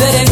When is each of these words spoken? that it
that 0.00 0.22
it 0.22 0.31